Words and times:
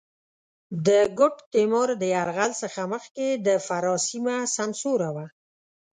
د 0.85 0.89
ګوډ 1.17 1.35
تېمور 1.53 1.89
د 2.01 2.03
یرغل 2.15 2.51
څخه 2.61 2.81
مخکې 2.93 3.27
د 3.45 3.47
فراه 3.65 3.99
سېمه 4.07 4.37
سمسوره 4.55 5.09
وه. 5.15 5.25